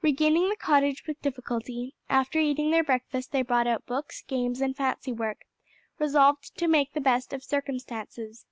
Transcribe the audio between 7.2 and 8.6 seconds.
of circumstances.